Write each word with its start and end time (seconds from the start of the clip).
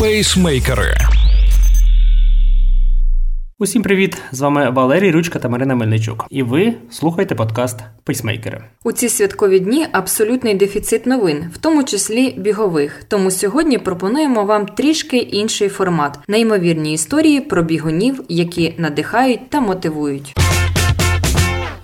Пейсмейкери. 0.00 0.94
Усім 3.58 3.82
привіт! 3.82 4.22
З 4.32 4.40
вами 4.40 4.70
Валерій 4.70 5.10
Ручка 5.10 5.38
та 5.38 5.48
Марина 5.48 5.74
Мельничук. 5.74 6.26
І 6.30 6.42
ви 6.42 6.74
слухаєте 6.90 7.34
подкаст 7.34 7.80
Пейсмейкери. 8.04 8.64
У 8.84 8.92
ці 8.92 9.08
святкові 9.08 9.60
дні 9.60 9.86
абсолютний 9.92 10.54
дефіцит 10.54 11.06
новин, 11.06 11.50
в 11.54 11.58
тому 11.58 11.84
числі 11.84 12.34
бігових. 12.38 13.04
Тому 13.08 13.30
сьогодні 13.30 13.78
пропонуємо 13.78 14.44
вам 14.44 14.66
трішки 14.66 15.16
інший 15.16 15.68
формат, 15.68 16.18
неймовірні 16.28 16.92
історії 16.92 17.40
про 17.40 17.62
бігунів, 17.62 18.24
які 18.28 18.74
надихають 18.78 19.50
та 19.50 19.60
мотивують. 19.60 20.34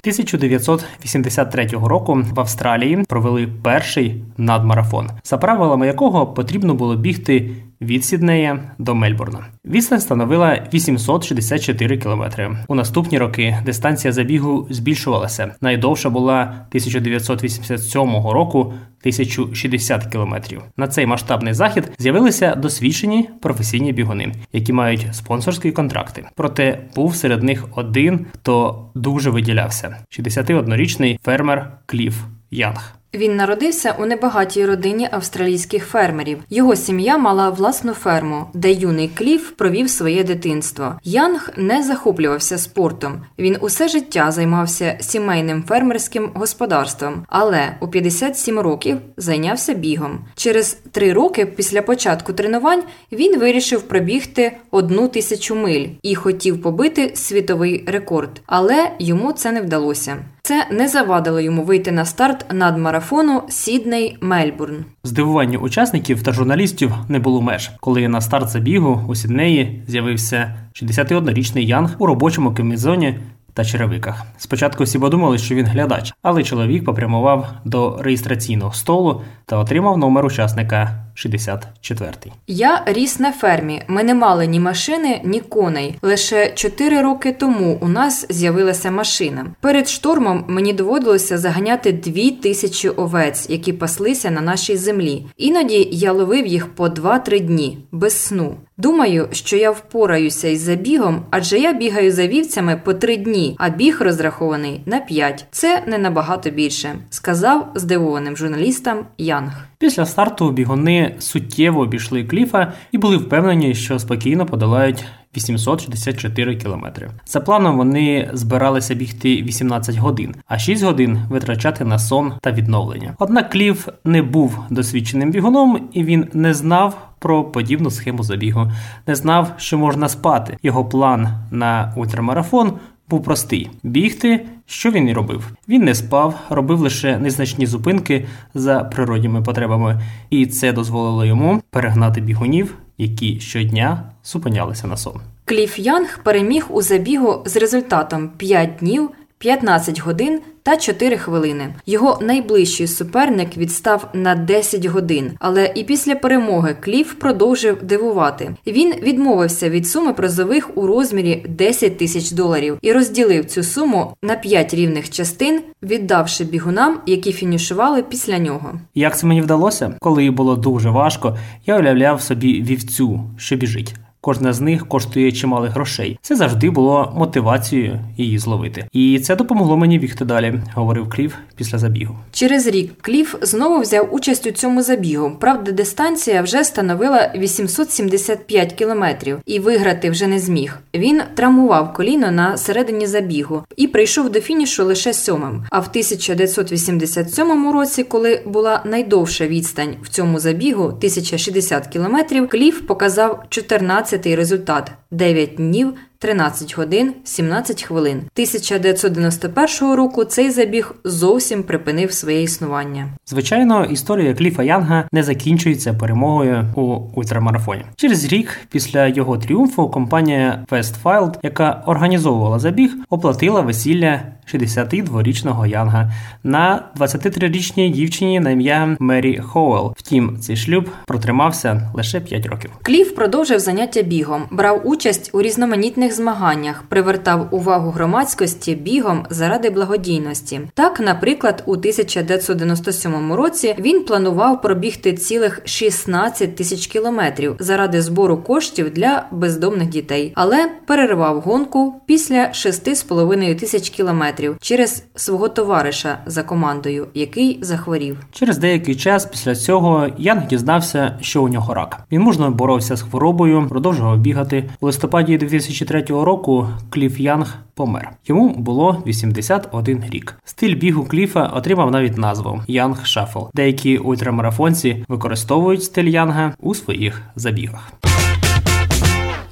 1983 0.07 1.67
року 1.67 2.23
в 2.33 2.41
Австралії 2.41 3.05
провели 3.09 3.49
перший 3.63 4.25
надмарафон, 4.37 5.11
за 5.25 5.39
правилами 5.39 5.87
якого 5.87 6.27
потрібно 6.27 6.75
було 6.75 6.97
бігти 6.97 7.51
від 7.81 8.05
Сіднея 8.05 8.61
до 8.79 8.95
Мельбурна. 8.95 9.47
Відстань 9.65 10.01
становила 10.01 10.63
864 10.75 11.99
кілометри. 11.99 12.57
У 12.69 12.75
наступні 12.75 13.19
роки 13.19 13.59
дистанція 13.65 14.13
забігу 14.13 14.67
збільшувалася. 14.71 15.55
Найдовша 15.61 16.11
була 16.11 16.43
1987 16.43 18.01
року 18.15 18.61
1060 18.61 20.07
кілометрів. 20.07 20.63
На 20.77 20.89
цей 20.89 21.07
масштабний 21.07 21.55
захід 21.55 21.93
з'явилися 21.99 22.55
досвідчені 22.55 23.29
професійні 23.41 23.93
бігуни, 23.93 24.33
які 24.53 24.73
мають 24.73 25.07
спонсорські 25.13 25.73
контракти. 25.73 26.25
Проте 26.35 26.79
був 26.97 27.17
серед 27.17 27.43
них 27.43 27.65
один, 27.75 28.27
хто 28.35 28.85
дуже 28.95 29.31
виділявся:– 29.31 29.97
61-річний 30.19 31.19
фермер 31.25 31.79
Кліф 31.87 32.23
Янг. 32.51 32.97
Він 33.17 33.37
народився 33.37 33.95
у 33.99 34.07
небагатій 34.07 34.67
родині 34.67 35.09
австралійських 35.11 35.87
фермерів. 35.87 36.39
Його 36.51 36.77
сім'я 36.77 37.19
мала 37.19 37.51
власну 37.51 37.93
ферму, 37.93 38.47
де 38.55 38.73
юний 38.73 39.11
Кліф 39.15 39.51
провів 39.51 39.91
своє 39.91 40.25
дитинство. 40.25 40.95
Янг 41.05 41.51
не 41.57 41.83
захоплювався 41.83 42.59
спортом. 42.59 43.25
Він 43.39 43.57
усе 43.61 43.89
життя 43.89 44.31
займався 44.31 44.97
сімейним 45.01 45.65
фермерським 45.69 46.31
господарством, 46.35 47.25
але 47.29 47.77
у 47.81 47.89
57 47.89 48.59
років 48.59 48.97
зайнявся 49.17 49.75
бігом. 49.75 50.25
Через 50.35 50.79
три 50.93 51.13
роки 51.13 51.47
після 51.47 51.83
початку 51.83 52.33
тренувань 52.33 52.83
він 53.13 53.39
вирішив 53.39 53.83
пробігти 53.83 54.53
одну 54.71 55.09
тисячу 55.09 55.55
миль 55.55 55.89
і 56.03 56.15
хотів 56.15 56.63
побити 56.63 57.11
світовий 57.15 57.85
рекорд, 57.87 58.43
але 58.47 58.91
йому 58.99 59.33
це 59.33 59.53
не 59.53 59.61
вдалося. 59.61 60.17
Це 60.47 60.67
не 60.71 60.89
завадило 60.89 61.41
йому 61.41 61.63
вийти 61.63 61.93
на 61.93 62.05
старт 62.05 62.47
надмарафону 62.53 63.43
Сідней 63.49 64.19
Мельбурн. 64.21 64.85
Здивуванню 65.05 65.59
учасників 65.59 66.23
та 66.23 66.33
журналістів 66.33 66.93
не 67.09 67.19
було 67.19 67.43
меж, 67.43 67.71
коли 67.81 68.09
на 68.09 68.21
старт 68.21 68.49
забігу 68.49 69.05
у 69.09 69.15
Сіднеї 69.15 69.83
з'явився 69.87 70.57
61-річний 70.75 71.61
Янг 71.61 71.97
у 71.99 72.07
робочому 72.07 72.55
комізоні 72.55 73.19
та 73.55 73.65
черевиках. 73.65 74.23
Спочатку 74.39 74.85
всі 74.85 74.99
подумали, 74.99 75.39
що 75.39 75.55
він 75.55 75.67
глядач, 75.67 76.15
але 76.23 76.43
чоловік 76.43 76.85
попрямував 76.85 77.49
до 77.65 77.99
реєстраційного 78.03 78.73
столу 78.73 79.23
та 79.47 79.57
отримав 79.57 79.99
номер 79.99 80.27
учасника 80.27 81.06
64-й. 81.17 82.33
Я 82.47 82.83
ріс 82.87 83.19
на 83.21 83.33
фермі. 83.33 83.83
Ми 83.89 84.05
не 84.05 84.15
мали 84.15 84.47
ні 84.47 84.61
машини, 84.61 85.21
ні 85.25 85.41
коней. 85.41 85.99
Лише 86.03 86.53
чотири 86.55 87.03
роки 87.03 87.33
тому 87.33 87.79
у 87.81 87.89
нас 87.89 88.27
з'явилася 88.31 88.91
машина. 88.91 89.47
Перед 89.61 89.89
штормом 89.89 90.45
мені 90.49 90.73
доводилося 90.73 91.39
заганяти 91.39 91.93
дві 91.93 92.31
тисячі 92.31 92.89
овець, 92.89 93.51
які 93.51 93.73
паслися 93.73 94.31
на 94.31 94.41
нашій 94.41 94.77
землі. 94.77 95.27
Іноді 95.37 95.89
я 95.93 96.13
ловив 96.13 96.47
їх 96.47 96.67
по 96.67 96.87
2-3 96.87 97.41
дні 97.41 97.79
без 97.93 98.19
сну. 98.23 98.57
Думаю, 98.79 99.29
що 99.33 99.57
я 99.57 99.71
впораюся 99.71 100.49
із 100.49 100.61
забігом, 100.61 101.27
адже 101.31 101.59
я 101.59 101.73
бігаю 101.73 102.13
за 102.13 102.27
вівцями 102.27 102.81
по 102.85 102.95
три 102.95 103.17
дні, 103.17 103.57
а 103.59 103.69
біг 103.69 103.97
розрахований 104.01 104.81
на 104.87 105.01
п'ять. 105.01 105.47
Це 105.51 105.83
не 105.87 105.99
набагато 105.99 106.51
більше, 106.51 106.95
сказав 107.11 107.73
здивованим 107.75 108.37
журналістам 108.37 109.07
Янг. 109.19 109.53
Після 109.79 110.07
старту 110.07 110.51
бігуни 110.51 111.15
суттєво 111.19 111.81
обійшли 111.81 112.25
кліфа 112.25 112.73
і 112.93 112.99
були 112.99 113.17
впевнені, 113.17 113.75
що 113.75 113.99
спокійно 113.99 114.47
подолають 114.47 115.05
864 115.37 116.57
кілометри. 116.57 117.11
За 117.27 117.41
планом 117.41 117.77
вони 117.77 118.31
збиралися 118.33 118.95
бігти 118.95 119.43
18 119.43 119.97
годин, 119.97 120.35
а 120.47 120.59
6 120.59 120.85
годин 120.85 121.19
витрачати 121.31 121.85
на 121.85 121.99
сон 121.99 122.33
та 122.41 122.53
відновлення. 122.53 123.15
Однак 123.19 123.51
Кліф 123.51 123.89
не 124.05 124.23
був 124.23 124.59
досвідченим 124.71 125.31
бігуном 125.31 125.89
і 125.93 126.05
він 126.05 126.29
не 126.33 126.55
знав 126.55 127.09
про 127.19 127.45
подібну 127.45 127.91
схему 127.91 128.23
забігу, 128.23 128.73
не 129.07 129.15
знав, 129.15 129.53
що 129.57 129.79
можна 129.79 130.09
спати. 130.09 130.57
Його 130.63 130.85
план 130.85 131.29
на 131.51 131.93
ультрамарафон 131.97 132.73
був 133.09 133.23
простий: 133.23 133.71
бігти. 133.83 134.47
Що 134.67 134.91
він 134.91 135.09
і 135.09 135.13
робив? 135.13 135.53
Він 135.69 135.85
не 135.85 135.95
спав, 135.95 136.41
робив 136.51 136.81
лише 136.81 137.19
незначні 137.19 137.67
зупинки 137.67 138.27
за 138.55 138.81
природніми 138.81 139.43
потребами, 139.43 140.01
і 140.31 140.47
це 140.47 140.73
дозволило 140.73 141.25
йому 141.25 141.63
перегнати 141.71 142.21
бігунів, 142.21 142.79
які 142.99 143.41
щодня 143.41 144.03
зупинялися 144.25 144.87
на 144.87 144.97
сон. 144.97 145.21
Кліф 145.45 145.79
Янг 145.79 146.21
переміг 146.23 146.67
у 146.71 146.83
забігу 146.83 147.43
з 147.47 147.57
результатом 147.57 148.29
5 148.29 148.71
днів, 148.81 149.11
15 149.39 150.01
годин 150.01 150.41
та 150.63 150.77
4 150.77 151.17
хвилини. 151.17 151.75
Його 151.87 152.19
найближчий 152.23 152.87
суперник 152.87 153.57
відстав 153.57 154.09
на 154.15 154.35
10 154.35 154.85
годин, 154.85 155.33
але 155.39 155.73
і 155.75 155.85
після 155.85 156.15
перемоги 156.15 156.77
Кліф 156.81 157.15
продовжив 157.15 157.83
дивувати. 157.83 158.55
Він 158.67 158.95
відмовився 159.03 159.71
від 159.71 159.89
суми 159.89 160.13
призових 160.13 160.77
у 160.77 160.87
розмірі 160.87 161.45
10 161.49 161.99
тисяч 161.99 162.31
доларів 162.31 162.79
і 162.83 162.93
розділив 162.93 163.45
цю 163.45 163.63
суму 163.63 164.13
на 164.23 164.37
5 164.37 164.75
рівних 164.75 165.11
частин, 165.11 165.61
віддавши 165.83 166.45
бігунам, 166.45 166.99
які 167.07 167.33
фінішували 167.33 168.03
після 168.03 168.39
нього. 168.39 168.81
Як 168.95 169.19
це 169.19 169.27
мені 169.27 169.43
вдалося? 169.43 169.95
Коли 170.01 170.31
було 170.31 170.57
дуже 170.57 170.91
важко, 170.91 171.39
я 171.67 171.79
уявляв 171.79 172.23
собі 172.23 172.63
вівцю, 172.63 173.21
що 173.37 173.57
біжить. 173.57 173.95
Кожна 174.27 174.53
з 174.53 174.61
них 174.61 174.89
коштує 174.89 175.33
чималих 175.33 175.71
грошей. 175.71 176.19
Це 176.23 176.37
завжди 176.37 176.71
було 176.71 177.13
мотивацією 177.17 178.01
її 178.17 178.39
зловити. 178.39 178.89
І 178.93 179.19
це 179.19 179.37
допомогло 179.37 179.77
мені 179.77 179.99
бігти 179.99 180.25
далі, 180.25 180.55
говорив 180.75 181.11
Кліф 181.11 181.35
після 181.57 181.79
забігу. 181.79 182.17
Через 182.33 182.67
рік 182.67 182.93
Кліф 183.01 183.35
знову 183.43 183.81
взяв 183.81 184.15
участь 184.15 184.47
у 184.47 184.51
цьому 184.51 184.83
забігу. 184.83 185.33
Правда, 185.41 185.73
дистанція 185.73 186.43
вже 186.43 186.65
становила 186.65 187.33
875 187.37 188.73
кілометрів, 188.73 189.39
і 189.47 189.59
виграти 189.59 190.11
вже 190.11 190.27
не 190.27 190.39
зміг. 190.39 190.79
Він 190.95 191.23
травмував 191.35 191.95
коліно 191.95 192.31
на 192.31 192.57
середині 192.57 193.07
забігу 193.07 193.63
і 193.77 193.87
прийшов 193.87 194.31
до 194.31 194.41
фінішу 194.41 194.85
лише 194.85 195.13
сьомим. 195.13 195.65
А 195.71 195.79
в 195.79 195.87
1987 195.91 197.73
році, 197.73 198.05
коли 198.05 198.43
була 198.47 198.83
найдовша 198.85 199.47
відстань 199.47 199.95
в 200.03 200.09
цьому 200.09 200.39
забігу 200.39 200.85
1060 200.85 201.87
кілометрів, 201.87 202.49
Кліф 202.49 202.81
показав 202.81 203.45
14 203.49 204.16
12 204.17 204.37
результат. 204.37 204.93
9 205.11 205.55
днів 205.55 205.95
13 206.27 206.77
годин 206.77 207.15
17 207.25 207.83
хвилин. 207.83 208.17
1991 208.17 209.95
року 209.95 210.25
цей 210.25 210.51
забіг 210.51 210.95
зовсім 211.05 211.63
припинив 211.63 212.13
своє 212.13 212.43
існування. 212.43 213.09
Звичайно, 213.27 213.85
історія 213.85 214.35
Кліфа 214.35 214.63
Янга 214.63 215.09
не 215.13 215.23
закінчується 215.23 215.95
перемогою 215.95 216.65
у 216.77 216.83
ультрамарафоні. 217.15 217.83
Через 217.97 218.25
рік 218.25 218.59
після 218.71 219.07
його 219.07 219.39
тріумфу 219.39 219.91
компанія 219.91 220.65
Westfield, 220.69 221.35
яка 221.43 221.83
організовувала 221.87 222.59
забіг, 222.59 222.97
оплатила 223.11 223.61
весілля 223.61 224.21
62-річного 224.55 225.67
Янга 225.67 226.13
на 226.45 226.85
23-річній 226.97 227.93
дівчині 227.93 228.41
на 228.41 228.51
ім'я 228.51 228.97
Мері 229.01 229.39
Хоуел. 229.39 229.95
Втім, 229.97 230.39
цей 230.41 230.57
шлюб 230.57 230.89
протримався 231.07 231.91
лише 231.95 232.21
5 232.21 232.47
років. 232.47 232.71
Кліф 232.83 233.15
продовжив 233.15 233.59
заняття 233.59 234.03
бігом, 234.03 234.43
брав 234.51 234.81
участь 234.85 235.31
у 235.33 235.43
різноманітних 235.43 236.16
змаганнях 236.17 236.83
привертав 236.89 237.49
увагу 237.51 237.91
громадськості 237.91 238.75
бігом 238.75 239.27
заради 239.31 239.71
благодійності. 239.71 240.61
Так, 240.75 241.01
наприклад, 241.01 241.63
у 241.67 241.73
1997 241.73 243.33
році 243.33 243.75
він 243.79 244.05
планував 244.05 244.63
пробігти 244.63 245.13
цілих 245.13 245.63
16 245.65 246.57
тисяч 246.57 246.87
кілометрів 246.87 247.57
заради 247.59 248.03
збору 248.03 248.37
коштів 248.37 248.91
для 248.91 249.27
бездомних 249.31 249.89
дітей, 249.89 250.33
але 250.35 250.71
перервав 250.87 251.41
гонку 251.41 251.95
після 252.07 252.37
6,5 252.37 253.61
тисяч 253.61 253.91
кілометрів 253.91 254.57
через 254.61 255.05
свого 255.15 255.49
товариша 255.49 256.19
за 256.27 256.43
командою, 256.43 257.07
який 257.15 257.59
захворів. 257.63 258.19
Через 258.33 258.59
деякий 258.59 258.95
час 258.95 259.27
після 259.27 259.55
цього 259.55 260.09
Янг 260.19 260.47
дізнався, 260.47 261.19
що 261.21 261.43
у 261.43 261.49
нього 261.49 261.75
рак. 261.75 262.01
Він 262.13 262.21
мужно 262.21 262.51
боровся 262.51 262.97
з 262.97 263.03
хворобою, 263.03 263.67
продовжував 263.69 264.19
бігати 264.19 264.71
у 264.81 264.87
листопаді 264.87 265.39
2003 265.39 265.96
2003 265.97 266.25
року 266.25 266.69
Кліф 266.91 267.21
Янг 267.21 267.59
помер. 267.75 268.11
Йому 268.27 268.55
було 268.55 269.03
81 269.07 270.05
рік. 270.11 270.39
Стиль 270.45 270.75
бігу 270.75 271.05
Кліфа 271.05 271.47
отримав 271.47 271.91
навіть 271.91 272.19
назву 272.19 272.63
Young 272.67 273.07
Shuffle. 273.07 273.45
Деякі 273.55 273.99
ультрамарафонці 273.99 275.05
використовують 275.09 275.83
стиль 275.83 276.05
Янга 276.05 276.55
у 276.61 276.75
своїх 276.75 277.23
забігах. 277.37 277.93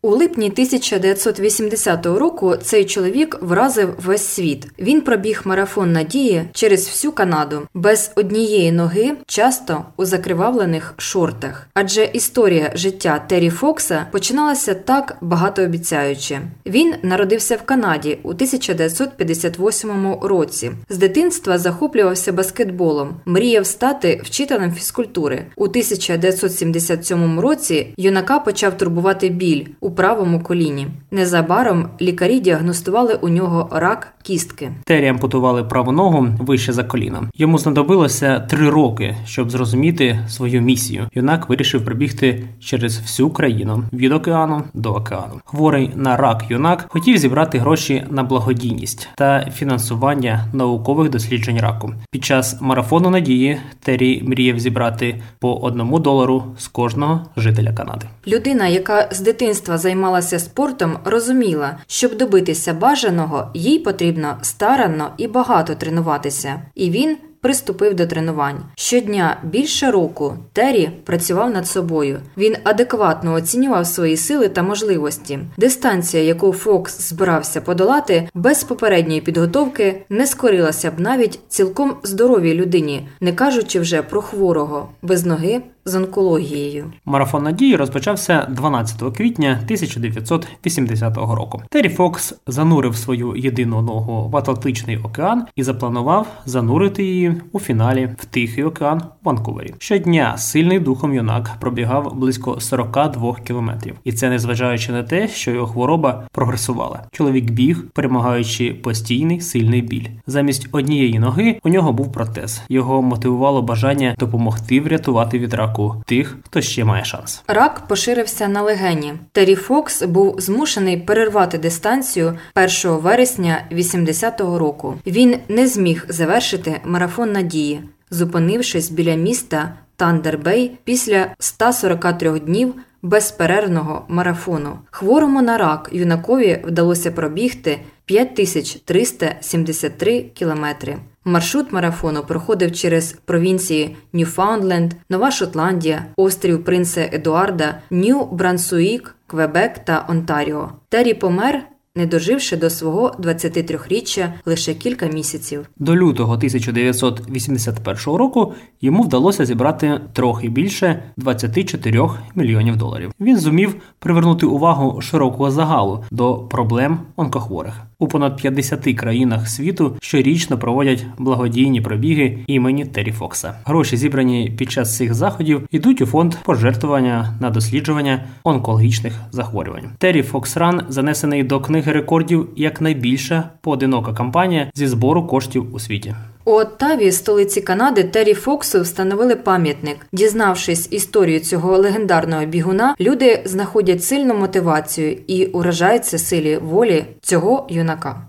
У 0.05 0.11
липні 0.11 0.47
1980 0.47 2.07
року 2.07 2.57
цей 2.63 2.85
чоловік 2.85 3.39
вразив 3.41 3.95
весь 4.05 4.27
світ. 4.27 4.67
Він 4.79 5.01
пробіг 5.01 5.43
марафон 5.45 5.93
надії 5.93 6.45
через 6.53 6.89
всю 6.89 7.13
Канаду 7.13 7.63
без 7.75 8.13
однієї 8.17 8.73
ноги, 8.73 9.13
часто 9.27 9.85
у 9.97 10.05
закривавлених 10.05 10.95
шортах. 10.97 11.67
Адже 11.75 12.05
історія 12.05 12.73
життя 12.75 13.25
Террі 13.29 13.51
Фокса 13.51 14.07
починалася 14.11 14.75
так 14.75 15.17
багатообіцяюче. 15.21 16.41
Він 16.67 16.95
народився 17.03 17.57
в 17.57 17.63
Канаді 17.63 18.19
у 18.23 18.29
1958 18.29 20.15
році. 20.23 20.71
З 20.89 20.99
дитинства 20.99 21.59
захоплювався 21.59 22.33
баскетболом, 22.33 23.17
мріяв 23.25 23.67
стати 23.67 24.21
вчителем 24.25 24.73
фізкультури. 24.73 25.47
У 25.57 25.65
1977 25.65 27.41
році 27.41 27.95
юнака 27.97 28.39
почав 28.39 28.77
турбувати 28.77 29.29
біль. 29.29 29.65
у 29.81 29.94
правому 29.95 30.41
коліні. 30.41 30.89
Незабаром 31.11 31.89
лікарі 32.01 32.41
діагностували 32.41 33.15
у 33.15 33.29
нього 33.29 33.69
рак 33.73 34.14
кістки. 34.25 34.73
Тері 34.85 35.09
ампутували 35.09 35.65
праву 35.65 35.93
ногу 35.93 36.29
вище 36.39 36.73
за 36.73 36.85
коліном. 36.85 37.29
Йому 37.35 37.59
знадобилося 37.59 38.41
три 38.41 38.71
роки, 38.71 39.17
щоб 39.27 39.51
зрозуміти 39.51 40.19
свою 40.29 40.61
місію. 40.61 41.09
Юнак 41.15 41.49
вирішив 41.49 41.85
прибігти 41.85 42.45
через 42.61 42.99
всю 42.99 43.31
країну 43.31 43.85
від 43.93 44.13
океану 44.13 44.63
до 44.75 44.93
океану. 44.95 45.41
Хворий 45.45 45.91
на 45.95 46.17
рак 46.17 46.45
юнак 46.49 46.87
хотів 46.89 47.19
зібрати 47.19 47.59
гроші 47.59 48.05
на 48.11 48.23
благодійність 48.23 49.09
та 49.15 49.51
фінансування 49.55 50.45
наукових 50.53 51.11
досліджень 51.11 51.61
раку. 51.61 51.93
Під 52.11 52.25
час 52.25 52.57
марафону 52.61 53.11
надії 53.11 53.59
Террі 53.83 54.23
мріяв 54.27 54.59
зібрати 54.59 55.23
по 55.39 55.55
одному 55.55 55.99
долару 55.99 56.45
з 56.59 56.69
кожного 56.69 57.27
жителя 57.37 57.73
Канади. 57.73 58.07
Людина, 58.27 58.67
яка 58.67 59.09
з 59.13 59.21
дитинства 59.21 59.79
займалася 59.79 60.39
спортом, 60.39 60.97
розуміла, 61.05 61.77
щоб 61.87 62.17
добитися 62.17 62.75
бажаного, 62.75 63.49
їй 63.55 63.79
потрібно 63.79 64.14
старанно 64.43 65.13
і 65.17 65.29
багато 65.29 65.75
тренуватися, 65.75 66.63
і 66.75 66.91
він. 66.91 67.19
Приступив 67.45 67.95
до 67.95 68.07
тренувань 68.07 68.59
щодня 68.75 69.37
більше 69.43 69.91
року. 69.91 70.35
Террі 70.53 70.91
працював 71.05 71.51
над 71.51 71.67
собою. 71.67 72.21
Він 72.37 72.57
адекватно 72.65 73.33
оцінював 73.33 73.87
свої 73.87 74.17
сили 74.17 74.49
та 74.49 74.63
можливості. 74.63 75.39
Дистанція, 75.59 76.23
яку 76.23 76.53
Фокс 76.53 77.09
збирався 77.09 77.61
подолати, 77.61 78.29
без 78.35 78.65
попередньої 78.65 79.21
підготовки 79.21 80.05
не 80.09 80.27
скорилася 80.27 80.91
б 80.91 81.01
навіть 81.01 81.41
цілком 81.49 81.95
здоровій 82.03 82.55
людині, 82.55 83.09
не 83.21 83.33
кажучи 83.33 83.81
вже 83.81 84.03
про 84.03 84.23
хворого 84.23 84.89
без 85.03 85.27
ноги 85.27 85.63
з 85.85 85.95
онкологією. 85.95 86.93
Марафон 87.05 87.43
надії 87.43 87.77
розпочався 87.77 88.47
12 88.51 89.17
квітня 89.17 89.59
1980 89.65 91.17
року. 91.17 91.63
Террі 91.71 91.89
Фокс 91.89 92.35
занурив 92.47 92.97
свою 92.97 93.37
єдину 93.37 93.83
ногу 93.83 94.29
в 94.29 94.37
Атлантичний 94.37 94.97
океан 94.97 95.47
і 95.57 95.63
запланував 95.63 96.27
занурити 96.47 97.05
її 97.05 97.34
у 97.53 97.61
фіналі 97.61 98.09
в 98.19 98.25
Тихий 98.25 98.65
океан 98.65 98.99
в 98.99 99.27
Ванкувері. 99.27 99.75
Щодня 99.79 100.39
сильний 100.39 100.81
духом 100.81 101.15
юнак 101.15 101.51
пробігав 101.61 102.15
близько 102.15 102.61
42 102.61 103.35
кілометрів, 103.35 103.97
і 104.05 104.13
це 104.13 104.31
незважаючи 104.31 104.93
на 104.93 105.03
те, 105.03 105.29
що 105.29 105.51
його 105.51 105.67
хвороба 105.67 106.25
прогресувала. 106.33 107.03
Чоловік 107.13 107.51
біг, 107.51 107.85
перемагаючи 107.93 108.75
постійний 108.83 109.41
сильний 109.41 109.83
біль. 109.83 110.07
Замість 110.27 110.69
однієї 110.73 111.19
ноги 111.19 111.61
у 111.65 111.69
нього 111.69 111.93
був 111.93 112.13
протез. 112.13 112.63
Його 112.69 113.03
мотивувало 113.03 113.63
бажання 113.63 114.15
допомогти 114.19 114.81
врятувати 114.81 115.39
від 115.39 115.55
раку 115.55 116.03
тих, 116.07 116.39
хто 116.45 116.61
ще 116.61 116.85
має 116.85 117.05
шанс. 117.05 117.43
Рак 117.49 117.83
поширився 117.89 118.49
на 118.49 118.63
легені. 118.63 119.13
Террі 119.33 119.55
Фокс 119.55 120.03
був 120.03 120.41
змушений 120.41 120.97
перервати 120.97 121.59
дистанцію 121.59 122.39
1 122.85 122.97
вересня 122.97 123.65
80-го 123.73 124.59
року. 124.59 124.95
Він 125.07 125.37
не 125.49 125.67
зміг 125.67 126.07
завершити 126.09 126.81
марафон 126.85 127.24
надії, 127.27 127.83
зупинившись 128.11 128.91
біля 128.91 129.15
міста 129.15 129.75
Тандербей 129.97 130.79
після 130.85 131.35
143 131.39 132.41
днів. 132.41 132.75
Безперервного 133.03 134.05
марафону 134.09 134.79
хворому 134.91 135.43
на 135.43 135.59
рак 135.59 135.89
юнакові 135.93 136.63
вдалося 136.65 137.11
пробігти 137.11 137.79
5373 138.05 140.23
кілометри. 140.35 140.97
Маршрут 141.25 141.73
марафону 141.73 142.23
проходив 142.23 142.73
через 142.73 143.13
провінції 143.13 143.97
Ньюфаундленд, 144.13 144.93
Нова 145.09 145.31
Шотландія, 145.31 146.05
острів 146.17 146.65
Принца 146.65 147.09
Едуарда, 147.13 147.81
Нью 147.91 148.29
Брансуїк, 148.33 149.15
Квебек 149.27 149.79
та 149.79 150.07
Онтаріо. 150.09 150.73
Террі 150.89 151.15
помер 151.15 151.63
не 151.97 152.07
доживши 152.07 152.57
до 152.57 152.71
свого 152.71 153.17
23-річчя 153.19 154.33
лише 154.47 154.75
кілька 154.75 155.07
місяців. 155.07 155.69
До 155.77 155.97
лютого 155.97 156.33
1981 156.33 157.97
року 158.15 158.55
йому 158.81 159.03
вдалося 159.03 159.45
зібрати 159.45 160.01
трохи 160.13 160.49
більше 160.49 161.03
24 161.17 162.09
мільйонів 162.35 162.77
доларів. 162.77 163.13
Він 163.21 163.39
зумів 163.39 163.75
привернути 163.99 164.47
увагу 164.47 165.01
широкого 165.01 165.51
загалу 165.51 166.05
до 166.11 166.35
проблем 166.37 166.99
онкохворих. 167.17 167.75
У 167.99 168.09
понад 168.09 168.37
50 168.37 168.97
країнах 168.97 169.49
світу 169.49 169.97
щорічно 170.01 170.59
проводять 170.59 171.07
благодійні 171.19 171.81
пробіги 171.81 172.39
імені 172.47 172.85
Террі 172.85 173.13
Фокса. 173.13 173.55
Гроші, 173.65 173.97
зібрані 173.97 174.55
під 174.59 174.71
час 174.71 174.97
цих 174.97 175.15
заходів, 175.15 175.69
йдуть 175.71 176.01
у 176.01 176.07
фонд 176.07 176.35
пожертвування 176.45 177.35
на 177.41 177.51
досліджування 177.51 178.25
онкологічних 178.45 179.21
захворювань. 179.31 179.91
Террі 179.99 180.23
Фокс 180.23 180.57
Ран 180.57 180.83
занесений 180.89 181.43
до 181.43 181.61
книги 181.85 182.01
рекордів 182.01 182.49
як 182.57 182.81
найбільша 182.81 183.51
поодинока 183.61 184.13
кампанія 184.13 184.71
зі 184.75 184.87
збору 184.87 185.27
коштів 185.27 185.75
у 185.75 185.79
світі. 185.79 186.15
У 186.45 186.51
Оттаві, 186.51 187.13
столиці 187.13 187.61
Канади, 187.61 188.05
Террі 188.05 188.35
Фоксу 188.35 188.81
встановили 188.81 189.37
пам'ятник. 189.37 190.07
Дізнавшись 190.13 190.89
історію 190.93 191.41
цього 191.41 191.79
легендарного 191.79 192.47
бігуна, 192.47 192.95
люди 193.01 193.43
знаходять 193.45 194.05
сильну 194.05 194.35
мотивацію 194.35 195.17
і 195.27 195.47
уражаються 195.47 196.19
силі 196.19 196.57
волі 196.57 197.05
цього 197.21 197.67
юнака. 197.71 198.23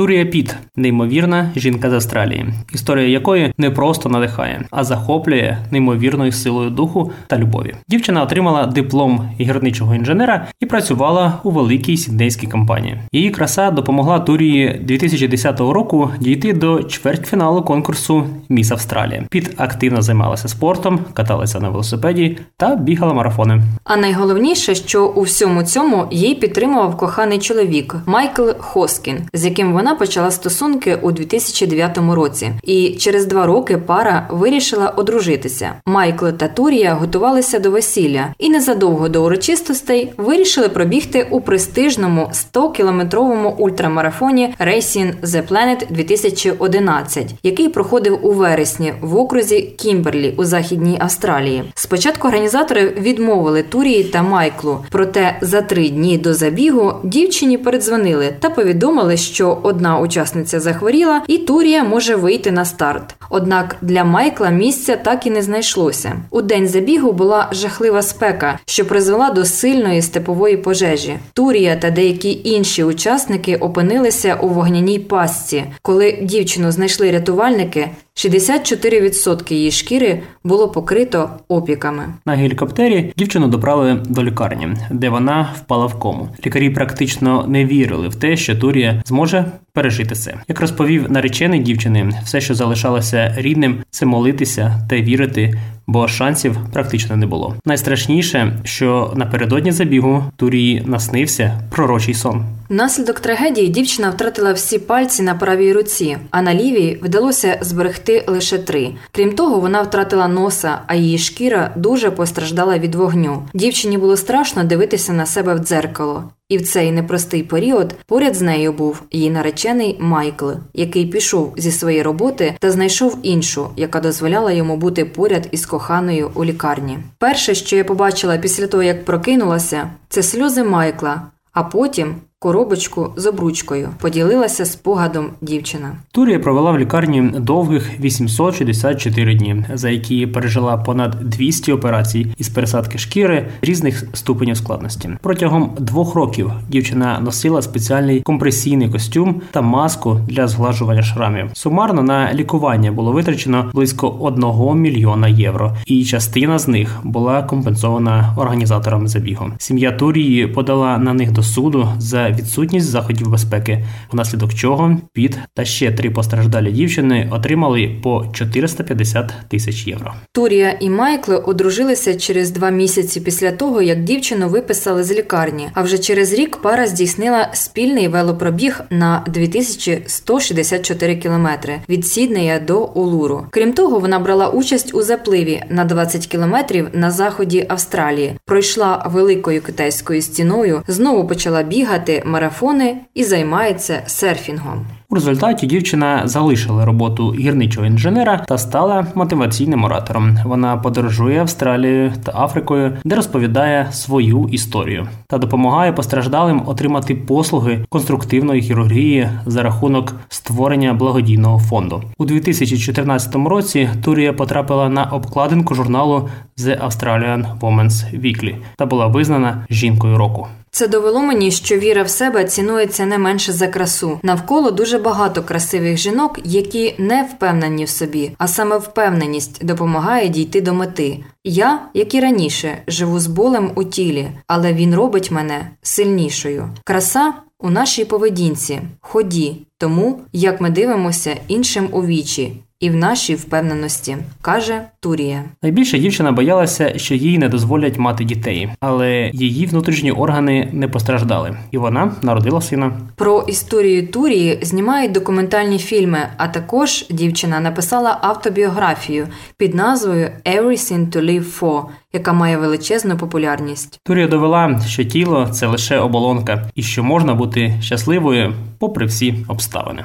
Турія 0.00 0.24
Піт 0.24 0.56
неймовірна 0.76 1.50
жінка 1.56 1.90
з 1.90 1.92
Австралії, 1.92 2.46
історія 2.74 3.08
якої 3.08 3.52
не 3.58 3.70
просто 3.70 4.08
надихає, 4.08 4.64
а 4.70 4.84
захоплює 4.84 5.58
неймовірною 5.70 6.32
силою 6.32 6.70
духу 6.70 7.12
та 7.26 7.38
любові. 7.38 7.74
Дівчина 7.88 8.22
отримала 8.22 8.66
диплом 8.66 9.30
гірничого 9.40 9.94
інженера 9.94 10.46
і 10.60 10.66
працювала 10.66 11.40
у 11.44 11.50
великій 11.50 11.96
сіднейській 11.96 12.46
компанії. 12.46 13.00
Її 13.12 13.30
краса 13.30 13.70
допомогла 13.70 14.18
Турії 14.18 14.80
2010 14.84 15.60
року 15.60 16.10
дійти 16.20 16.52
до 16.52 16.82
чвертьфіналу 16.82 17.62
конкурсу 17.62 18.26
Міс 18.48 18.70
Австралія. 18.70 19.24
Піт 19.30 19.50
активно 19.56 20.02
займалася 20.02 20.48
спортом, 20.48 20.98
каталася 21.12 21.60
на 21.60 21.68
велосипеді 21.68 22.38
та 22.56 22.76
бігала 22.76 23.14
марафони. 23.14 23.62
А 23.84 23.96
найголовніше, 23.96 24.74
що 24.74 25.06
у 25.06 25.22
всьому 25.22 25.62
цьому 25.62 26.06
її 26.10 26.34
підтримував 26.34 26.96
коханий 26.96 27.38
чоловік 27.38 27.96
Майкл 28.06 28.48
Хоскін, 28.58 29.18
з 29.32 29.44
яким 29.44 29.72
вона 29.72 29.89
вона 29.90 29.98
почала 29.98 30.30
стосунки 30.30 30.98
у 31.02 31.12
2009 31.12 31.98
році, 31.98 32.52
і 32.62 32.90
через 32.90 33.26
два 33.26 33.46
роки 33.46 33.78
пара 33.78 34.28
вирішила 34.30 34.88
одружитися. 34.88 35.72
Майкл 35.86 36.28
та 36.28 36.48
Турія 36.48 36.94
готувалися 36.94 37.58
до 37.58 37.70
весілля 37.70 38.34
і 38.38 38.48
незадовго 38.48 39.08
до 39.08 39.24
урочистостей 39.24 40.12
вирішили 40.16 40.68
пробігти 40.68 41.26
у 41.30 41.40
престижному 41.40 42.30
100-кілометровому 42.32 43.56
ультрамарафоні 43.56 44.54
Racing 44.60 45.12
the 45.22 45.48
Planet 45.48 45.86
2011, 45.90 47.34
який 47.42 47.68
проходив 47.68 48.18
у 48.22 48.32
вересні 48.32 48.92
в 49.00 49.16
окрузі 49.16 49.60
Кімберлі 49.60 50.34
у 50.36 50.44
західній 50.44 50.96
Австралії. 51.00 51.64
Спочатку 51.74 52.28
організатори 52.28 52.94
відмовили 53.00 53.62
Турії 53.62 54.04
та 54.04 54.22
Майклу, 54.22 54.84
проте 54.90 55.38
за 55.40 55.62
три 55.62 55.88
дні 55.88 56.18
до 56.18 56.34
забігу 56.34 56.92
дівчині 57.04 57.58
передзвонили 57.58 58.34
та 58.40 58.50
повідомили, 58.50 59.16
що 59.16 59.58
одна 59.62 59.79
учасниця 59.88 60.60
захворіла, 60.60 61.22
і 61.28 61.38
Турія 61.38 61.84
може 61.84 62.16
вийти 62.16 62.50
на 62.50 62.64
старт. 62.64 63.14
Однак 63.30 63.76
для 63.82 64.04
Майкла 64.04 64.50
місця 64.50 64.96
так 64.96 65.26
і 65.26 65.30
не 65.30 65.42
знайшлося. 65.42 66.12
У 66.30 66.42
день 66.42 66.68
забігу 66.68 67.12
була 67.12 67.48
жахлива 67.52 68.02
спека, 68.02 68.58
що 68.66 68.84
призвела 68.84 69.30
до 69.30 69.44
сильної 69.44 70.02
степової 70.02 70.56
пожежі. 70.56 71.16
Турія 71.32 71.76
та 71.76 71.90
деякі 71.90 72.40
інші 72.44 72.84
учасники 72.84 73.56
опинилися 73.56 74.34
у 74.34 74.48
вогняній 74.48 74.98
пастці. 74.98 75.64
Коли 75.82 76.18
дівчину 76.22 76.72
знайшли 76.72 77.10
рятувальники, 77.10 77.88
64% 78.16 79.52
її 79.52 79.70
шкіри 79.70 80.22
було 80.44 80.68
покрито 80.68 81.30
опіками. 81.48 82.04
На 82.26 82.34
гелікоптері 82.34 83.12
дівчину 83.16 83.48
доправили 83.48 83.94
до 83.94 84.24
лікарні, 84.24 84.68
де 84.90 85.08
вона 85.08 85.54
впала 85.56 85.86
в 85.86 85.98
кому. 85.98 86.28
Лікарі 86.46 86.70
практично 86.70 87.44
не 87.48 87.64
вірили 87.64 88.08
в 88.08 88.14
те, 88.14 88.36
що 88.36 88.56
Турія 88.56 89.02
зможе 89.06 89.44
пережити 89.72 90.14
це. 90.14 90.34
Як 90.48 90.60
розповів 90.60 91.10
наречений 91.10 91.60
дівчини, 91.60 92.12
все, 92.24 92.40
що 92.40 92.54
залишалося 92.54 93.34
рідним, 93.36 93.78
це 93.90 94.06
молитися 94.06 94.86
та 94.88 94.96
вірити, 94.96 95.54
бо 95.86 96.08
шансів 96.08 96.56
практично 96.72 97.16
не 97.16 97.26
було. 97.26 97.56
Найстрашніше, 97.64 98.58
що 98.64 99.12
напередодні 99.16 99.72
забігу 99.72 100.24
Турії 100.36 100.82
наснився 100.86 101.60
пророчий 101.70 102.14
сон. 102.14 102.44
Внаслідок 102.70 103.20
трагедії 103.20 103.68
дівчина 103.68 104.10
втратила 104.10 104.52
всі 104.52 104.78
пальці 104.78 105.22
на 105.22 105.34
правій 105.34 105.72
руці, 105.72 106.18
а 106.30 106.42
на 106.42 106.54
лівій 106.54 106.98
вдалося 107.02 107.58
зберегти 107.60 108.24
лише 108.26 108.58
три. 108.58 108.94
Крім 109.12 109.32
того, 109.34 109.60
вона 109.60 109.82
втратила 109.82 110.28
носа, 110.28 110.78
а 110.86 110.94
її 110.94 111.18
шкіра 111.18 111.72
дуже 111.76 112.10
постраждала 112.10 112.78
від 112.78 112.94
вогню. 112.94 113.42
Дівчині 113.54 113.98
було 113.98 114.16
страшно 114.16 114.64
дивитися 114.64 115.12
на 115.12 115.26
себе 115.26 115.54
в 115.54 115.58
дзеркало. 115.58 116.24
І 116.48 116.58
в 116.58 116.68
цей 116.68 116.92
непростий 116.92 117.42
період 117.42 117.94
поряд 118.06 118.34
з 118.34 118.42
нею 118.42 118.72
був 118.72 119.02
її 119.10 119.30
наречений 119.30 119.96
Майкл, 120.00 120.50
який 120.74 121.06
пішов 121.06 121.54
зі 121.56 121.72
своєї 121.72 122.02
роботи 122.02 122.54
та 122.58 122.70
знайшов 122.70 123.18
іншу, 123.22 123.68
яка 123.76 124.00
дозволяла 124.00 124.52
йому 124.52 124.76
бути 124.76 125.04
поряд 125.04 125.48
із 125.50 125.66
коханою 125.66 126.30
у 126.34 126.44
лікарні. 126.44 126.98
Перше, 127.18 127.54
що 127.54 127.76
я 127.76 127.84
побачила 127.84 128.38
після 128.38 128.66
того, 128.66 128.82
як 128.82 129.04
прокинулася, 129.04 129.90
це 130.08 130.22
сльози 130.22 130.64
Майкла, 130.64 131.22
а 131.52 131.62
потім 131.62 132.14
коробочку 132.42 133.12
з 133.16 133.26
обручкою. 133.26 133.88
Поділилася 134.00 134.64
спогадом 134.64 135.26
дівчина. 135.40 135.92
Турія 136.12 136.38
провела 136.38 136.70
в 136.70 136.78
лікарні 136.78 137.22
довгих 137.38 138.00
864 138.00 139.34
дні, 139.34 139.64
за 139.74 139.90
які 139.90 140.26
пережила 140.26 140.76
понад 140.76 141.16
200 141.22 141.72
операцій 141.72 142.26
із 142.38 142.48
пересадки 142.48 142.98
шкіри 142.98 143.46
різних 143.62 144.04
ступенів 144.12 144.56
складності. 144.56 145.10
Протягом 145.22 145.70
двох 145.78 146.14
років 146.14 146.52
дівчина 146.68 147.20
носила 147.20 147.62
спеціальний 147.62 148.20
компресійний 148.20 148.88
костюм 148.88 149.42
та 149.50 149.62
маску 149.62 150.20
для 150.28 150.48
зглажування 150.48 151.02
шрамів. 151.02 151.50
Сумарно 151.52 152.02
на 152.02 152.34
лікування 152.34 152.92
було 152.92 153.12
витрачено 153.12 153.70
близько 153.74 154.08
1 154.08 154.80
мільйона 154.80 155.28
євро, 155.28 155.76
і 155.86 156.04
частина 156.04 156.58
з 156.58 156.68
них 156.68 157.00
була 157.04 157.42
компенсована 157.42 158.34
організаторам 158.36 159.08
забігу. 159.08 159.46
Сім'я 159.58 159.92
Турії 159.92 160.46
подала 160.46 160.98
на 160.98 161.12
них 161.12 161.32
до 161.32 161.42
суду 161.42 161.88
за 161.98 162.29
відсутність 162.32 162.86
заходів 162.86 163.30
безпеки, 163.30 163.84
внаслідок 164.12 164.54
чого 164.54 164.96
Піт 165.12 165.38
та 165.54 165.64
ще 165.64 165.92
три 165.92 166.10
постраждалі 166.10 166.72
дівчини 166.72 167.28
отримали 167.30 167.96
по 168.02 168.26
450 168.32 169.32
тисяч 169.48 169.86
євро. 169.86 170.14
Турія 170.32 170.76
і 170.80 170.90
Майкл 170.90 171.34
одружилися 171.44 172.14
через 172.14 172.50
два 172.50 172.70
місяці 172.70 173.20
після 173.20 173.52
того, 173.52 173.82
як 173.82 174.04
дівчину 174.04 174.48
виписали 174.48 175.04
з 175.04 175.12
лікарні. 175.12 175.68
А 175.74 175.82
вже 175.82 175.98
через 175.98 176.32
рік 176.32 176.56
пара 176.56 176.86
здійснила 176.86 177.48
спільний 177.52 178.08
велопробіг 178.08 178.80
на 178.90 179.24
2164 179.28 181.16
кілометри 181.16 181.80
від 181.88 182.06
Сіднея 182.06 182.58
до 182.58 182.84
Улуру. 182.84 183.46
Крім 183.50 183.72
того, 183.72 183.98
вона 183.98 184.18
брала 184.18 184.48
участь 184.48 184.94
у 184.94 185.02
запливі 185.02 185.62
на 185.70 185.84
20 185.84 186.26
кілометрів 186.26 186.88
на 186.92 187.10
заході 187.10 187.66
Австралії, 187.68 188.34
пройшла 188.44 189.06
великою 189.10 189.62
китайською 189.62 190.22
стіною, 190.22 190.82
знову 190.88 191.26
почала 191.26 191.62
бігати 191.62 192.19
марафони 192.24 192.96
і 193.14 193.24
займається 193.24 194.02
серфінгом. 194.06 194.86
У 195.12 195.14
результаті 195.14 195.66
дівчина 195.66 196.22
залишила 196.24 196.84
роботу 196.84 197.34
гірничого 197.34 197.86
інженера 197.86 198.44
та 198.48 198.58
стала 198.58 199.06
мотиваційним 199.14 199.84
оратором. 199.84 200.38
Вона 200.44 200.76
подорожує 200.76 201.40
Австралією 201.40 202.12
та 202.24 202.32
Африкою, 202.34 202.96
де 203.04 203.14
розповідає 203.14 203.88
свою 203.92 204.48
історію 204.52 205.08
та 205.26 205.38
допомагає 205.38 205.92
постраждалим 205.92 206.62
отримати 206.66 207.14
послуги 207.14 207.84
конструктивної 207.88 208.62
хірургії 208.62 209.28
за 209.46 209.62
рахунок 209.62 210.12
створення 210.28 210.94
благодійного 210.94 211.58
фонду. 211.58 212.02
У 212.18 212.24
2014 212.24 213.34
році 213.34 213.90
Турія 214.04 214.32
потрапила 214.32 214.88
на 214.88 215.04
обкладинку 215.04 215.74
журналу 215.74 216.28
The 216.58 216.86
Australian 216.86 217.58
Women's 217.60 218.20
Weekly 218.20 218.56
та 218.76 218.86
була 218.86 219.06
визнана 219.06 219.66
жінкою 219.70 220.18
року. 220.18 220.46
Це 220.72 220.88
довело 220.88 221.20
мені, 221.20 221.50
що 221.50 221.76
віра 221.76 222.02
в 222.02 222.10
себе 222.10 222.44
цінується 222.44 223.06
не 223.06 223.18
менше 223.18 223.52
за 223.52 223.68
красу. 223.68 224.20
Навколо 224.22 224.70
дуже 224.70 224.98
багато 225.00 225.42
красивих 225.42 225.96
жінок, 225.96 226.38
які 226.44 226.94
не 226.98 227.22
впевнені 227.22 227.84
в 227.84 227.88
собі, 227.88 228.32
а 228.38 228.48
саме 228.48 228.78
впевненість 228.78 229.64
допомагає 229.64 230.28
дійти 230.28 230.60
до 230.60 230.74
мети. 230.74 231.18
Я, 231.44 231.80
як 231.94 232.14
і 232.14 232.20
раніше, 232.20 232.82
живу 232.86 233.20
з 233.20 233.26
болем 233.26 233.70
у 233.74 233.84
тілі, 233.84 234.30
але 234.46 234.72
він 234.72 234.94
робить 234.94 235.30
мене 235.30 235.70
сильнішою. 235.82 236.68
Краса 236.84 237.34
у 237.58 237.70
нашій 237.70 238.04
поведінці, 238.04 238.80
ході, 239.00 239.56
тому 239.78 240.20
як 240.32 240.60
ми 240.60 240.70
дивимося 240.70 241.36
іншим 241.48 241.88
у 241.92 242.04
вічі 242.04 242.52
і 242.80 242.90
в 242.90 242.96
нашій 242.96 243.34
впевненості, 243.34 244.16
каже 244.42 244.82
Турія. 245.00 245.44
Найбільше 245.62 245.98
дівчина 245.98 246.32
боялася, 246.32 246.98
що 246.98 247.14
їй 247.14 247.38
не 247.38 247.48
дозволять 247.48 247.98
мати 247.98 248.24
дітей, 248.24 248.68
але 248.80 249.30
її 249.34 249.66
внутрішні 249.66 250.12
органи 250.12 250.68
не 250.72 250.88
постраждали, 250.88 251.56
і 251.70 251.78
вона 251.78 252.12
народила 252.22 252.60
сина. 252.60 252.92
Про 253.16 253.44
історію 253.48 254.08
Турії 254.08 254.58
знімають 254.62 255.12
документальні 255.12 255.78
фільми. 255.78 256.18
А 256.36 256.48
також 256.48 257.06
дівчина 257.10 257.60
написала 257.60 258.18
автобіографію 258.22 259.26
під 259.56 259.74
назвою 259.74 260.30
«Everything 260.44 261.10
to 261.10 261.24
live 261.24 261.60
for», 261.60 261.82
яка 262.12 262.32
має 262.32 262.56
величезну 262.56 263.16
популярність. 263.16 264.00
Турія 264.04 264.26
довела, 264.26 264.80
що 264.88 265.04
тіло 265.04 265.48
це 265.52 265.66
лише 265.66 265.98
оболонка, 265.98 266.70
і 266.74 266.82
що 266.82 267.04
можна 267.04 267.34
бути 267.34 267.74
щасливою 267.80 268.54
попри 268.78 269.06
всі 269.06 269.34
обставини. 269.48 270.04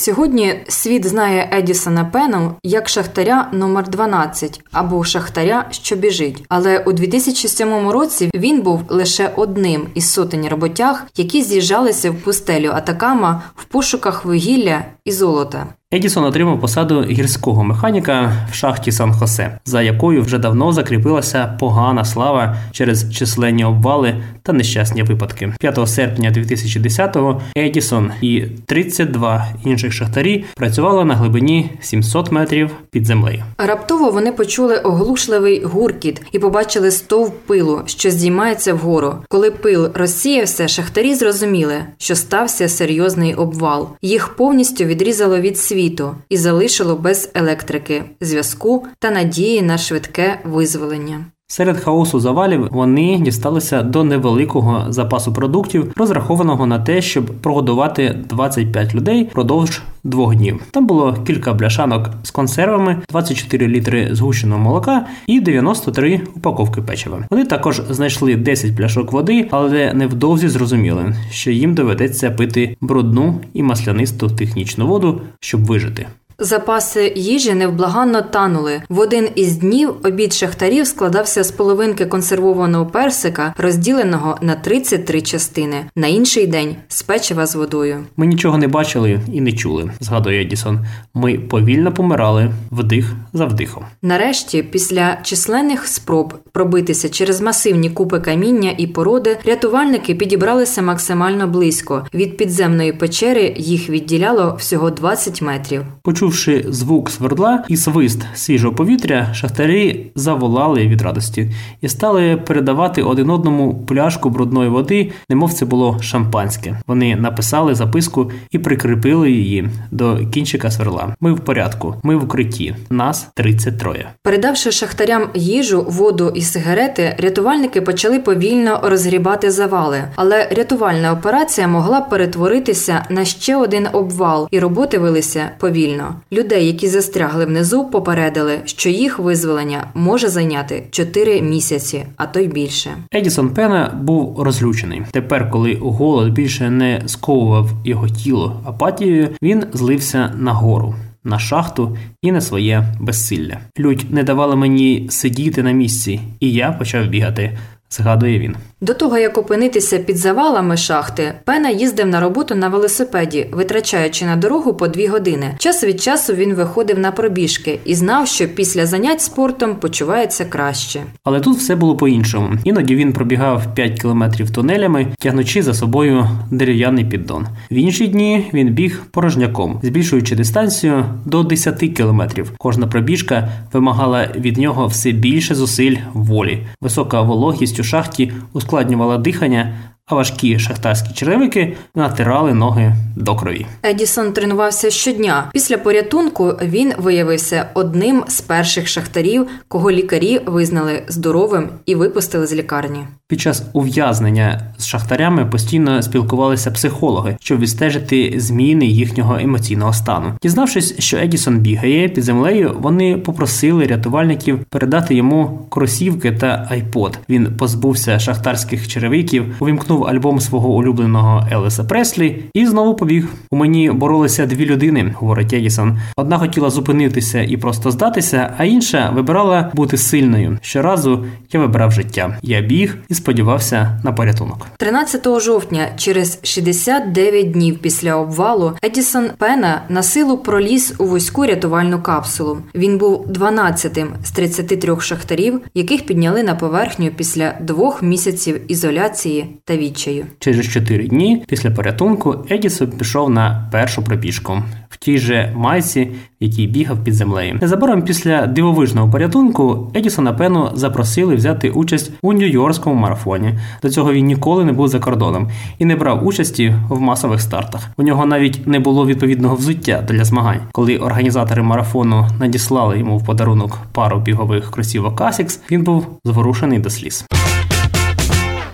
Сьогодні 0.00 0.54
світ 0.68 1.06
знає 1.06 1.48
Едісона 1.52 2.04
Пену 2.04 2.54
як 2.62 2.88
шахтаря 2.88 3.48
номер 3.52 3.88
12 3.88 4.60
або 4.72 5.04
шахтаря, 5.04 5.68
що 5.70 5.96
біжить. 5.96 6.44
Але 6.48 6.78
у 6.78 6.92
2007 6.92 7.88
році 7.88 8.30
він 8.34 8.62
був 8.62 8.82
лише 8.88 9.32
одним 9.36 9.86
із 9.94 10.12
сотень 10.12 10.48
роботяг, 10.48 11.06
які 11.16 11.42
з'їжджалися 11.42 12.10
в 12.10 12.14
пустелю 12.14 12.70
Атакама 12.74 13.42
в 13.56 13.64
пошуках 13.64 14.24
вугілля 14.24 14.84
і 15.04 15.12
золота. 15.12 15.66
Едісон 15.94 16.24
отримав 16.24 16.60
посаду 16.60 17.02
гірського 17.02 17.64
механіка 17.64 18.32
в 18.50 18.54
шахті 18.54 18.92
Сан-Хосе, 18.92 19.58
за 19.64 19.82
якою 19.82 20.22
вже 20.22 20.38
давно 20.38 20.72
закріпилася 20.72 21.56
погана 21.60 22.04
слава 22.04 22.56
через 22.72 23.12
численні 23.14 23.64
обвали 23.64 24.22
та 24.42 24.52
нещасні 24.52 25.02
випадки. 25.02 25.52
5 25.60 25.88
серпня 25.88 26.30
2010-го 26.30 27.42
Едісон 27.56 28.10
і 28.20 28.42
32 28.66 29.48
інших 29.64 29.92
шахтарі 29.92 30.44
працювали 30.56 31.04
на 31.04 31.14
глибині 31.14 31.70
700 31.80 32.32
метрів 32.32 32.70
під 32.90 33.06
землею. 33.06 33.44
Раптово 33.58 34.10
вони 34.10 34.32
почули 34.32 34.76
оглушливий 34.76 35.64
гуркіт 35.64 36.22
і 36.32 36.38
побачили 36.38 36.90
стовп 36.90 37.34
пилу, 37.46 37.80
що 37.86 38.10
здіймається 38.10 38.74
вгору. 38.74 39.14
Коли 39.28 39.50
пил 39.50 39.90
розсіявся, 39.94 40.68
шахтарі 40.68 41.14
зрозуміли, 41.14 41.74
що 41.98 42.16
стався 42.16 42.68
серйозний 42.68 43.34
обвал. 43.34 43.88
Їх 44.02 44.28
повністю 44.28 44.84
відрізало 44.84 45.38
від 45.38 45.58
світу 45.58 45.77
світу 45.78 46.16
і 46.28 46.36
залишило 46.36 46.96
без 46.96 47.30
електрики, 47.34 48.04
зв'язку 48.20 48.86
та 48.98 49.10
надії 49.10 49.62
на 49.62 49.78
швидке 49.78 50.40
визволення. 50.44 51.24
Серед 51.50 51.80
хаосу 51.80 52.20
завалів 52.20 52.68
вони 52.70 53.18
дісталися 53.18 53.82
до 53.82 54.04
невеликого 54.04 54.84
запасу 54.88 55.32
продуктів, 55.32 55.92
розрахованого 55.96 56.66
на 56.66 56.78
те, 56.78 57.02
щоб 57.02 57.26
прогодувати 57.26 58.18
25 58.28 58.94
людей 58.94 59.24
впродовж 59.24 59.82
двох 60.04 60.36
днів. 60.36 60.62
Там 60.70 60.86
було 60.86 61.16
кілька 61.26 61.54
бляшанок 61.54 62.10
з 62.22 62.30
консервами, 62.30 62.96
24 63.08 63.68
літри 63.68 64.08
згущеного 64.12 64.60
молока 64.60 65.06
і 65.26 65.40
93 65.40 66.20
упаковки 66.36 66.82
печива. 66.82 67.24
Вони 67.30 67.44
також 67.44 67.82
знайшли 67.90 68.36
10 68.36 68.76
пляшок 68.76 69.12
води, 69.12 69.48
але 69.50 69.94
невдовзі 69.94 70.48
зрозуміли, 70.48 71.14
що 71.30 71.50
їм 71.50 71.74
доведеться 71.74 72.30
пити 72.30 72.76
брудну 72.80 73.40
і 73.54 73.62
маслянисту 73.62 74.28
технічну 74.28 74.86
воду, 74.86 75.20
щоб 75.40 75.64
вижити. 75.64 76.06
Запаси 76.40 77.12
їжі 77.16 77.54
невблаганно 77.54 78.22
танули. 78.22 78.82
В 78.88 78.98
один 78.98 79.28
із 79.34 79.56
днів 79.56 79.94
обід 80.04 80.32
шахтарів 80.32 80.86
складався 80.86 81.44
з 81.44 81.50
половинки 81.50 82.06
консервованого 82.06 82.86
персика, 82.86 83.54
розділеного 83.58 84.38
на 84.42 84.54
33 84.54 85.20
частини. 85.20 85.76
На 85.96 86.06
інший 86.06 86.46
день 86.46 86.76
з 86.88 87.02
печива 87.02 87.46
з 87.46 87.54
водою. 87.54 88.04
Ми 88.16 88.26
нічого 88.26 88.58
не 88.58 88.68
бачили 88.68 89.20
і 89.32 89.40
не 89.40 89.52
чули, 89.52 89.90
згадує 90.00 90.42
Едісон. 90.42 90.78
Ми 91.14 91.38
повільно 91.38 91.92
помирали 91.92 92.50
вдих 92.70 93.12
за 93.32 93.44
вдихом. 93.44 93.84
Нарешті, 94.02 94.62
після 94.62 95.18
численних 95.22 95.86
спроб 95.86 96.34
пробитися 96.52 97.08
через 97.08 97.40
масивні 97.40 97.90
купи 97.90 98.20
каміння 98.20 98.74
і 98.78 98.86
породи, 98.86 99.38
рятувальники 99.44 100.14
підібралися 100.14 100.82
максимально 100.82 101.46
близько. 101.46 102.06
Від 102.14 102.36
підземної 102.36 102.92
печери 102.92 103.54
їх 103.56 103.90
відділяло 103.90 104.56
всього 104.58 104.90
20 104.90 105.42
метрів. 105.42 105.82
Почув 106.02 106.27
Почувши 106.28 106.64
звук 106.68 107.10
свердла 107.10 107.64
і 107.68 107.76
свист 107.76 108.22
свіжого 108.34 108.74
повітря, 108.74 109.34
шахтарі 109.34 110.06
заволали 110.14 110.88
від 110.88 111.02
радості 111.02 111.50
і 111.80 111.88
стали 111.88 112.36
передавати 112.36 113.02
один 113.02 113.30
одному 113.30 113.84
пляшку 113.86 114.30
брудної 114.30 114.68
води, 114.68 115.10
немов 115.28 115.52
це 115.52 115.64
було 115.64 115.98
шампанське. 116.00 116.80
Вони 116.86 117.16
написали 117.16 117.74
записку 117.74 118.30
і 118.50 118.58
прикріпили 118.58 119.30
її 119.30 119.68
до 119.90 120.18
кінчика 120.26 120.70
сверла. 120.70 121.14
Ми 121.20 121.32
в 121.32 121.40
порядку, 121.40 121.94
ми 122.02 122.16
в 122.16 122.24
укритті. 122.24 122.74
Нас 122.90 123.28
33. 123.34 124.06
Передавши 124.22 124.72
шахтарям 124.72 125.28
їжу, 125.34 125.86
воду 125.88 126.32
і 126.34 126.40
сигарети, 126.40 127.16
рятувальники 127.18 127.80
почали 127.80 128.18
повільно 128.18 128.80
розгрібати 128.82 129.50
завали, 129.50 130.02
але 130.16 130.48
рятувальна 130.48 131.12
операція 131.12 131.68
могла 131.68 132.00
перетворитися 132.00 133.04
на 133.10 133.24
ще 133.24 133.56
один 133.56 133.88
обвал, 133.92 134.48
і 134.50 134.58
роботи 134.58 134.98
велися 134.98 135.50
повільно. 135.58 136.14
Людей, 136.32 136.66
які 136.66 136.88
застрягли 136.88 137.44
внизу, 137.44 137.84
попередили, 137.84 138.60
що 138.64 138.88
їх 138.88 139.18
визволення 139.18 139.86
може 139.94 140.28
зайняти 140.28 140.84
4 140.90 141.42
місяці, 141.42 142.04
а 142.16 142.26
то 142.26 142.40
й 142.40 142.46
більше. 142.46 142.90
Едісон 143.14 143.50
Пена 143.50 143.94
був 144.02 144.42
розлючений. 144.42 145.02
Тепер, 145.10 145.50
коли 145.50 145.78
голод 145.80 146.32
більше 146.32 146.70
не 146.70 147.02
сковував 147.06 147.70
його 147.84 148.08
тіло 148.08 148.60
апатією, 148.66 149.28
він 149.42 149.64
злився 149.72 150.34
на 150.38 150.52
гору. 150.52 150.94
На 151.24 151.38
шахту 151.38 151.96
і 152.22 152.32
на 152.32 152.40
своє 152.40 152.84
безсилля. 153.00 153.58
Лють 153.78 154.06
не 154.10 154.22
давала 154.22 154.56
мені 154.56 155.06
сидіти 155.10 155.62
на 155.62 155.70
місці, 155.72 156.20
і 156.40 156.52
я 156.52 156.72
почав 156.72 157.06
бігати 157.06 157.58
згадує 157.90 158.38
він. 158.38 158.56
До 158.80 158.94
того 158.94 159.18
як 159.18 159.38
опинитися 159.38 159.98
під 159.98 160.16
завалами 160.16 160.76
шахти, 160.76 161.32
Пена 161.44 161.70
їздив 161.70 162.06
на 162.06 162.20
роботу 162.20 162.54
на 162.54 162.68
велосипеді, 162.68 163.46
витрачаючи 163.52 164.24
на 164.24 164.36
дорогу 164.36 164.74
по 164.74 164.88
дві 164.88 165.06
години. 165.06 165.54
Час 165.58 165.84
від 165.84 166.02
часу 166.02 166.34
він 166.34 166.54
виходив 166.54 166.98
на 166.98 167.12
пробіжки 167.12 167.80
і 167.84 167.94
знав, 167.94 168.28
що 168.28 168.48
після 168.48 168.86
занять 168.86 169.20
спортом 169.20 169.76
почувається 169.76 170.44
краще. 170.44 171.02
Але 171.24 171.40
тут 171.40 171.58
все 171.58 171.76
було 171.76 171.96
по-іншому. 171.96 172.50
Іноді 172.64 172.96
він 172.96 173.12
пробігав 173.12 173.74
5 173.74 174.00
кілометрів 174.00 174.50
тунелями, 174.50 175.06
тягнучи 175.18 175.62
за 175.62 175.74
собою 175.74 176.28
дерев'яний 176.50 177.04
піддон. 177.04 177.46
В 177.70 177.74
інші 177.74 178.06
дні 178.06 178.50
він 178.54 178.68
біг 178.68 179.02
порожняком, 179.10 179.80
збільшуючи 179.82 180.36
дистанцію 180.36 181.04
до 181.24 181.42
10 181.42 181.78
кілометрів. 181.78 182.52
Кожна 182.58 182.86
пробіжка 182.86 183.48
вимагала 183.72 184.28
від 184.36 184.58
нього 184.58 184.86
все 184.86 185.12
більше 185.12 185.54
зусиль 185.54 185.96
волі, 186.12 186.66
висока 186.80 187.22
вологість 187.22 187.80
у 187.80 187.84
шахті 187.84 188.32
ускладнювала 188.68 189.18
дихання, 189.18 189.72
а 190.08 190.14
важкі 190.14 190.58
шахтарські 190.58 191.14
черевики 191.14 191.76
натирали 191.94 192.54
ноги 192.54 192.94
до 193.16 193.36
крові. 193.36 193.66
Едісон 193.82 194.32
тренувався 194.32 194.90
щодня. 194.90 195.50
Після 195.52 195.78
порятунку 195.78 196.54
він 196.62 196.92
виявився 196.98 197.66
одним 197.74 198.24
з 198.28 198.40
перших 198.40 198.88
шахтарів, 198.88 199.46
кого 199.68 199.90
лікарі 199.90 200.40
визнали 200.46 201.02
здоровим 201.08 201.68
і 201.86 201.94
випустили 201.94 202.46
з 202.46 202.54
лікарні. 202.54 203.00
Під 203.28 203.40
час 203.40 203.62
ув'язнення 203.72 204.60
з 204.78 204.86
шахтарями 204.86 205.46
постійно 205.46 206.02
спілкувалися 206.02 206.70
психологи, 206.70 207.36
щоб 207.40 207.60
відстежити 207.60 208.34
зміни 208.36 208.86
їхнього 208.86 209.38
емоційного 209.38 209.92
стану. 209.92 210.32
Дізнавшись, 210.42 210.98
що 210.98 211.16
Едісон 211.16 211.58
бігає 211.58 212.08
під 212.08 212.24
землею, 212.24 212.76
вони 212.80 213.16
попросили 213.16 213.86
рятувальників 213.86 214.58
передати 214.70 215.14
йому 215.14 215.66
кросівки 215.68 216.32
та 216.32 216.66
айпод. 216.70 217.18
Він 217.28 217.56
позбувся 217.56 218.18
шахтарських 218.18 218.88
черевиків, 218.88 219.56
увімкнув 219.60 219.97
альбом 220.04 220.40
свого 220.40 220.68
улюбленого 220.68 221.46
Елеса 221.50 221.84
Преслі 221.84 222.44
і 222.54 222.66
знову 222.66 222.94
побіг. 222.94 223.28
У 223.50 223.56
мені 223.56 223.90
боролися 223.90 224.46
дві 224.46 224.66
людини, 224.66 225.14
говорить 225.18 225.52
Едісон. 225.52 225.98
Одна 226.16 226.38
хотіла 226.38 226.70
зупинитися 226.70 227.42
і 227.42 227.56
просто 227.56 227.90
здатися, 227.90 228.54
а 228.58 228.64
інша 228.64 229.10
вибирала 229.10 229.70
бути 229.74 229.96
сильною. 229.96 230.58
Щоразу 230.62 231.24
я 231.52 231.60
вибирав 231.60 231.92
життя. 231.92 232.38
Я 232.42 232.60
біг 232.60 232.96
і 233.08 233.14
сподівався 233.14 234.00
на 234.04 234.12
порятунок. 234.12 234.66
13 234.76 235.40
жовтня, 235.40 235.88
через 235.96 236.38
69 236.42 237.50
днів 237.50 237.78
після 237.78 238.16
обвалу, 238.16 238.72
Едісон 238.82 239.30
Пена 239.38 239.82
на 239.88 240.02
силу 240.02 240.38
проліз 240.38 240.94
у 240.98 241.04
вузьку 241.04 241.46
рятувальну 241.46 242.02
капсулу. 242.02 242.58
Він 242.74 242.98
був 242.98 243.26
12-тим 243.26 244.08
з 244.24 244.30
33 244.30 245.00
шахтарів, 245.00 245.60
яких 245.74 246.06
підняли 246.06 246.42
на 246.42 246.54
поверхню 246.54 247.10
після 247.16 247.54
двох 247.60 248.02
місяців 248.02 248.60
ізоляції 248.68 249.46
та 249.64 249.76
відчаю. 249.88 250.26
Через 250.38 250.68
4 250.68 251.06
дні 251.06 251.44
після 251.48 251.70
порятунку 251.70 252.44
Едісон 252.50 252.90
пішов 252.90 253.30
на 253.30 253.68
першу 253.72 254.02
пробіжку 254.02 254.62
в 254.88 254.96
тій 254.96 255.18
же 255.18 255.52
майці, 255.56 256.08
який 256.40 256.66
бігав 256.66 257.04
під 257.04 257.14
землею. 257.14 257.58
Незабаром 257.60 258.02
після 258.02 258.46
дивовижного 258.46 259.10
порятунку 259.10 259.90
Едісона 259.94 260.32
Пену 260.32 260.70
запросили 260.74 261.34
взяти 261.34 261.70
участь 261.70 262.12
у 262.22 262.32
Нью-Йоркському 262.32 262.94
марафоні. 262.94 263.58
До 263.82 263.90
цього 263.90 264.12
він 264.12 264.26
ніколи 264.26 264.64
не 264.64 264.72
був 264.72 264.88
за 264.88 264.98
кордоном 264.98 265.50
і 265.78 265.84
не 265.84 265.96
брав 265.96 266.26
участі 266.26 266.74
в 266.88 267.00
масових 267.00 267.40
стартах. 267.40 267.88
У 267.96 268.02
нього 268.02 268.26
навіть 268.26 268.66
не 268.66 268.78
було 268.78 269.06
відповідного 269.06 269.56
взуття 269.56 270.04
для 270.08 270.24
змагань. 270.24 270.60
Коли 270.72 270.96
організатори 270.96 271.62
марафону 271.62 272.28
надіслали 272.40 272.98
йому 272.98 273.18
в 273.18 273.24
подарунок 273.24 273.78
пару 273.92 274.20
бігових 274.20 274.70
кросівок 274.70 275.20
Asics, 275.20 275.60
він 275.70 275.82
був 275.82 276.06
зворушений 276.24 276.78
до 276.78 276.90
сліз. 276.90 277.24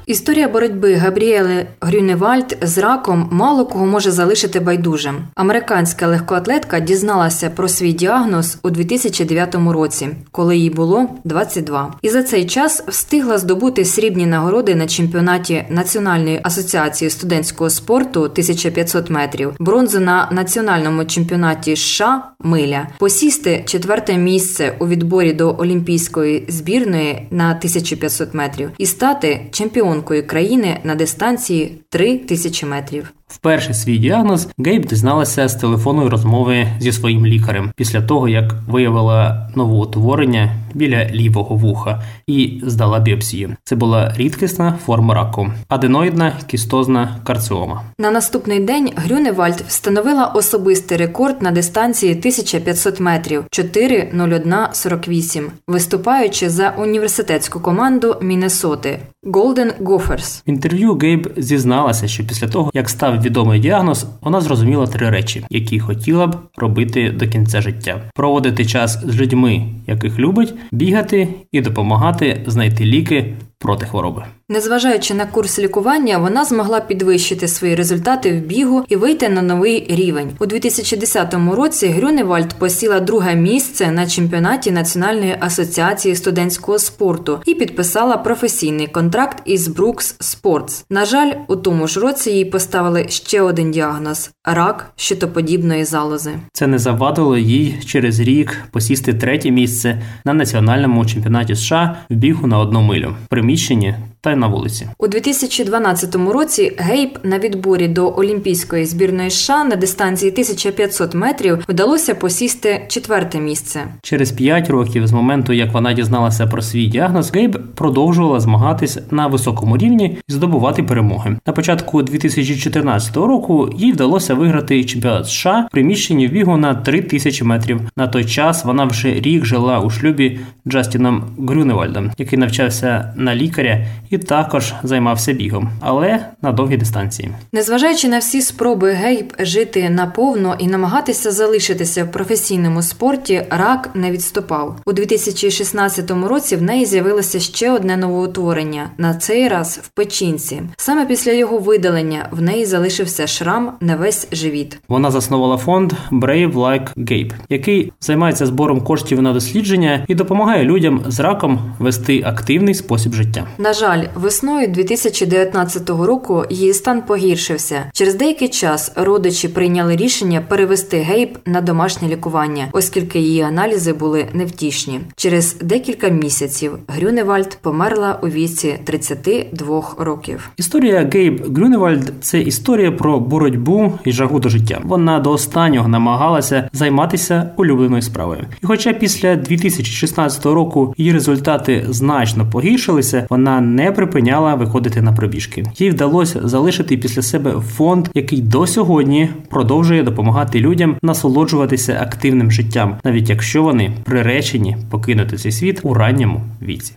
Історія 0.07 0.49
боротьби 0.49 0.95
Габріели 0.95 1.67
Грюневальд 1.81 2.59
з 2.63 2.79
раком 2.79 3.29
мало 3.33 3.67
кого 3.67 3.87
може 3.87 4.11
залишити 4.11 4.61
байдужим. 4.61 5.17
Американська 5.35 6.07
легкоатлетка 6.07 6.81
дізналася 6.81 7.51
про 7.51 7.69
свій 7.69 7.93
діагноз 7.93 8.59
у 8.63 8.71
2009 8.71 9.55
році, 9.55 10.09
коли 10.31 10.57
їй 10.57 10.71
було 10.71 11.09
22. 11.25 11.95
І 12.03 12.09
за 12.11 12.23
цей 12.23 12.45
час 12.47 12.85
встигла 12.89 13.39
здобути 13.39 13.85
срібні 13.85 14.27
нагороди 14.27 14.75
на 14.75 14.87
чемпіонаті 14.87 15.65
Національної 15.71 16.41
асоціації 16.43 17.11
студентського 17.11 17.71
спорту 17.71 18.21
1500 18.21 19.11
метрів, 19.11 19.53
бронзу 19.59 20.01
на 20.01 20.29
національному 20.33 21.05
чемпіонаті 21.05 21.77
США 21.77 22.23
Миля, 22.41 22.89
посісти 22.99 23.63
четверте 23.67 24.17
місце 24.17 24.77
у 24.79 24.89
відборі 24.89 25.33
до 25.33 25.57
олімпійської 25.59 26.45
збірної 26.49 27.27
на 27.31 27.51
1500 27.51 28.35
метрів 28.35 28.71
і 28.79 28.87
стати 28.87 29.41
чемпіоном 29.51 29.94
чемпіонкою 29.95 30.27
країни 30.27 30.81
на 30.85 30.95
дистанції 30.95 31.85
3 31.89 32.19
тисячі 32.19 32.67
метрів. 32.67 33.13
Вперше 33.27 33.75
свій 33.75 33.99
діагноз 33.99 34.49
Гейб 34.59 34.87
дізналася 34.87 35.49
з 35.49 35.55
телефонної 35.55 36.09
розмови 36.09 36.67
зі 36.79 36.93
своїм 36.93 37.27
лікарем 37.27 37.73
після 37.77 38.03
того, 38.03 38.29
як 38.29 38.55
виявила 38.69 39.51
новоутворення 39.55 40.51
біля 40.75 41.05
лівого 41.05 41.57
вуха 41.57 42.03
і 42.27 42.61
здала 42.67 43.01
біопсію. 43.01 43.57
Це 43.65 43.77
була 43.77 44.15
рідкісна 44.17 44.79
форма 44.87 45.15
раку, 45.15 45.53
аденоїдна 45.69 46.33
кістозна 46.47 47.17
карціома. 47.25 47.83
На 47.99 48.11
наступний 48.11 48.61
день 48.61 48.91
Грюневальд 48.97 49.65
встановила 49.69 50.27
особистий 50.27 50.99
рекорд 50.99 51.43
на 51.43 51.51
дистанції 51.51 52.13
1500 52.13 53.01
метрів 53.01 53.45
4.01.48, 53.51 55.45
виступаючи 55.69 56.51
за 56.51 56.75
університетську 56.79 57.61
команду 57.61 58.17
Міннесоти 58.23 58.99
Golden 59.25 59.73
Gophers. 59.81 60.43
В 60.47 60.51
інтерв'ю 60.51 60.95
Гейб 60.95 61.33
зізналася, 61.37 62.09
що 62.09 62.25
після 62.25 62.49
того, 62.49 62.71
як 62.75 62.91
став 62.91 63.14
відомий 63.19 63.61
діагноз, 63.61 64.07
вона 64.21 64.41
зрозуміла 64.41 64.87
три 64.87 65.11
речі, 65.11 65.45
які 65.51 65.81
хотіла 65.81 66.27
б 66.27 66.37
робити 66.57 67.11
до 67.11 67.29
кінця 67.29 67.61
життя: 67.61 68.01
проводити 68.15 68.65
час 68.65 69.05
з 69.07 69.17
людьми, 69.17 69.67
яких 69.87 70.19
любить, 70.19 70.55
бігати 70.73 71.29
і 71.53 71.61
допомагати 71.61 72.43
знайти 72.47 72.85
ліки 72.85 73.35
проти 73.65 73.87
хвороби. 73.87 74.25
Незважаючи 74.49 75.15
на 75.15 75.27
курс 75.27 75.59
лікування, 75.59 76.19
вона 76.19 76.45
змогла 76.45 76.81
підвищити 76.81 77.49
свої 77.49 77.75
результати 77.75 78.33
в 78.33 78.41
бігу 78.41 78.85
і 78.89 78.97
вийти 78.97 79.29
на 79.29 79.43
новий 79.43 79.87
рівень 79.89 80.31
у 80.41 80.47
2010 80.47 81.35
році. 81.35 81.87
Грюневальд 81.87 82.55
посіла 82.59 83.01
друге 83.01 83.35
місце 83.35 83.91
на 83.91 84.07
чемпіонаті 84.07 84.71
Національної 84.71 85.37
асоціації 85.41 86.17
студентського 86.17 86.79
спорту 86.79 87.41
і 87.47 87.55
підписала 87.55 88.17
професійний 88.17 88.87
контракт 88.87 89.43
із 89.45 89.69
Brooks 89.69 90.19
Sports. 90.21 90.85
На 90.91 91.05
жаль, 91.05 91.33
у 91.49 91.57
тому 91.57 91.89
ж 91.89 92.01
році 92.01 92.31
їй 92.31 92.45
поставили 92.45 93.07
ще 93.09 93.41
один 93.41 93.71
діагноз 93.71 94.31
рак 94.45 94.93
щитоподібної 94.97 95.85
залози. 95.85 96.31
Це 96.53 96.67
не 96.67 96.79
завадило 96.79 97.39
їй 97.39 97.81
через 97.87 98.21
рік 98.21 98.63
посісти 98.71 99.15
третє 99.15 99.51
місце 99.51 100.03
на 100.25 100.33
національному 100.33 101.07
чемпіонаті 101.07 101.55
США 101.55 101.97
в 102.11 102.15
бігу 102.15 102.47
на 102.47 102.59
одну 102.59 102.83
милю 102.83 103.15
приміщенні 103.55 103.95
та 104.25 104.33
й 104.33 104.37
на 104.37 104.47
вулиці. 104.47 104.89
У 104.99 105.07
2012 105.07 106.15
році 106.15 106.73
Гейб 106.79 107.19
на 107.23 107.39
відборі 107.39 107.89
до 107.89 108.15
Олімпійської 108.17 108.87
збірної 108.87 109.31
США 109.31 109.65
на 109.65 109.77
дистанції 109.77 110.33
1500 110.33 111.15
метрів 111.15 111.65
вдалося 111.69 112.15
посісти 112.15 112.85
четверте 112.89 113.41
місце. 113.41 113.81
Через 114.03 114.33
5 114.33 114.71
років 114.71 115.07
з 115.07 115.13
моменту, 115.13 115.53
як 115.53 115.73
вона 115.73 115.93
дізналася 115.93 116.47
про 116.47 116.63
свій 116.63 116.87
діагноз, 116.87 117.33
Гейб 117.35 117.59
продовжувала 117.75 118.41
змагатись 118.41 118.99
на 119.11 119.27
високому 119.27 119.77
рівні 119.77 120.19
і 120.29 120.33
здобувати 120.33 120.83
перемоги. 120.83 121.37
На 121.47 121.53
початку 121.53 122.03
2014 122.03 123.17
року 123.17 123.71
їй 123.77 123.93
вдалося 123.93 124.35
виграти 124.35 124.85
чемпіонат 124.85 125.29
США 125.29 125.67
в 125.71 125.73
приміщенні 125.73 126.29
в 126.29 126.31
бігу 126.31 126.57
на 126.57 126.75
3000 126.75 127.45
метрів. 127.45 127.81
На 127.97 128.09
той 128.09 128.25
час 128.25 128.65
вона 128.65 128.85
вже 128.85 129.15
рік 129.15 129.45
жила 129.45 129.81
у 129.81 129.91
шлюбі 129.91 130.39
Джастіном 130.69 131.23
Грюневальдом, 131.49 132.11
який 132.19 132.39
навчався 132.39 133.15
на 133.17 133.35
лікаря 133.35 133.87
і 134.15 134.19
також 134.19 134.75
займався 134.83 135.33
бігом, 135.33 135.71
але 135.81 136.27
на 136.43 136.53
довгі 136.53 136.77
дистанції. 136.77 137.31
Незважаючи 137.53 138.09
на 138.09 138.19
всі 138.19 138.43
спроби 138.43 138.93
Гейб 138.93 139.33
жити 139.39 139.91
наповно 139.91 140.57
і 140.59 140.67
намагатися 140.67 141.31
залишитися 141.31 142.05
в 142.05 142.13
професійному 142.13 142.83
спорті, 142.83 143.43
рак 143.51 143.91
не 143.95 144.11
відступав 144.11 144.77
у 144.87 144.93
2016 144.93 146.11
році. 146.11 146.57
В 146.57 146.63
неї 146.63 146.87
з'явилося 146.87 147.41
ще 147.41 147.71
одне 147.71 147.97
новоутворення 147.97 148.91
на 148.99 149.15
цей 149.15 149.49
раз 149.49 149.81
в 149.83 149.89
печінці. 149.89 150.63
Саме 150.77 151.07
після 151.07 151.33
його 151.33 151.59
видалення 151.59 152.29
в 152.31 152.43
неї 152.43 152.65
залишився 152.65 153.27
шрам 153.27 153.73
на 153.81 153.97
весь 153.97 154.29
живіт. 154.33 154.79
Вона 154.89 155.11
заснувала 155.11 155.57
фонд 155.57 155.93
Brave 156.13 156.53
Like 156.53 156.89
Gabe, 156.97 157.33
який 157.49 157.93
займається 158.01 158.47
збором 158.47 158.81
коштів 158.81 159.23
на 159.23 159.33
дослідження 159.33 160.05
і 160.09 160.15
допомагає 160.15 160.65
людям 160.65 161.03
з 161.07 161.21
раком 161.21 161.59
вести 161.79 162.23
активний 162.27 162.75
спосіб 162.75 163.13
життя. 163.13 163.47
На 163.59 163.75
жаль, 164.05 164.21
весною 164.21 164.69
2019 164.69 165.91
року 165.91 166.45
її 166.51 166.75
стан 166.75 167.03
погіршився. 167.03 167.85
Через 167.93 168.15
деякий 168.15 168.49
час 168.49 168.93
родичі 168.97 169.49
прийняли 169.49 169.97
рішення 169.97 170.43
перевести 170.49 170.97
гейб 170.97 171.39
на 171.47 171.61
домашнє 171.61 172.09
лікування, 172.09 172.69
оскільки 172.73 173.19
її 173.19 173.41
аналізи 173.41 173.93
були 173.93 174.27
невтішні. 174.33 175.01
Через 175.17 175.57
декілька 175.63 176.09
місяців 176.09 176.73
Грюневальд 176.89 177.59
померла 177.63 178.19
у 178.23 178.29
віці 178.29 178.75
32 178.85 179.83
років. 179.99 180.51
Історія 180.57 181.11
Гейб 181.13 181.57
Грюневальд 181.57 182.13
це 182.21 182.41
історія 182.41 182.93
про 182.93 183.21
боротьбу 183.21 183.93
і 184.05 184.13
жагу 184.13 184.41
до 184.41 184.49
життя. 184.49 184.81
Вона 184.85 185.21
до 185.21 185.31
останнього 185.31 185.89
намагалася 185.89 186.69
займатися 186.73 187.51
улюбленою 187.57 188.03
справою. 188.03 188.45
І, 188.63 188.67
хоча 188.67 188.93
після 188.93 189.37
2016 189.37 190.47
року 190.47 190.95
її 190.97 191.13
результати 191.13 191.87
значно 191.89 192.47
погіршилися, 192.51 193.27
вона 193.31 193.61
не 193.61 193.93
припиняла 193.95 194.55
виходити 194.55 195.03
на 195.03 195.13
пробіжки. 195.13 195.65
Їй 195.79 195.91
вдалося 195.91 196.41
залишити 196.45 196.97
після 196.97 197.23
себе 197.23 197.53
фонд, 197.77 198.09
який 198.15 198.41
до 198.41 198.67
сьогодні 198.67 199.29
продовжує 199.51 200.03
допомагати 200.03 200.61
людям 200.61 200.97
насолоджуватися 201.03 201.99
активним 202.03 202.51
життям, 202.51 202.97
навіть 203.05 203.31
якщо 203.31 203.63
вони 203.63 203.93
приречені 204.05 204.77
покинути 204.91 205.37
цей 205.37 205.53
світ 205.53 205.81
у 205.83 205.95
ранньому 205.95 206.41
віці. 206.63 206.95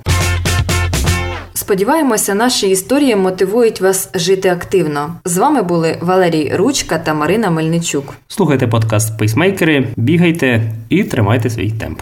Сподіваємося, 1.54 2.36
наші 2.36 2.70
історії 2.70 3.16
мотивують 3.16 3.82
вас 3.82 4.10
жити 4.16 4.50
активно. 4.50 5.14
З 5.26 5.38
вами 5.38 5.62
були 5.62 5.98
Валерій 6.02 6.52
Ручка 6.56 6.98
та 6.98 7.14
Марина 7.14 7.50
Мельничук. 7.50 8.14
Слухайте 8.28 8.68
подкаст 8.68 9.18
Пейсмейкери, 9.18 9.88
бігайте 9.96 10.72
і 10.90 11.04
тримайте 11.04 11.50
свій 11.50 11.72
темп. 11.72 12.02